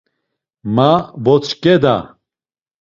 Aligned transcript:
Ma 0.75 0.91
votzǩeda. 1.23 1.95